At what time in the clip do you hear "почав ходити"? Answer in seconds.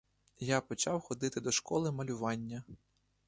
0.61-1.41